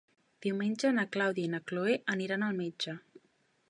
[0.45, 3.01] Diumenge na Clàudia i na Cloè iran al metge.